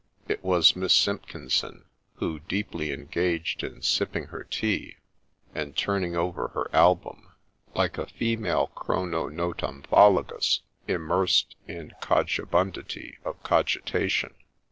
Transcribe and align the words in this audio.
It 0.27 0.43
was 0.43 0.75
Miss 0.75 0.95
Simpkin 0.95 1.51
son, 1.51 1.85
who, 2.15 2.39
deeply 2.39 2.91
engaged 2.91 3.63
in 3.63 3.83
sipping 3.83 4.23
her 4.29 4.43
tea 4.43 4.95
and 5.53 5.75
turning 5.77 6.15
over 6.15 6.47
her 6.55 6.71
album, 6.75 7.17
seemed, 7.67 7.75
like 7.75 7.97
a 7.99 8.07
female 8.07 8.71
Chrononotonthologos,' 8.75 10.61
im 10.87 11.01
mersed 11.03 11.55
in 11.67 11.91
cogibundity 12.01 13.17
of 13.23 13.43
cogitation.' 13.43 14.33